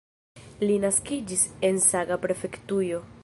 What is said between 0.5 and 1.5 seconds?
Li naskiĝis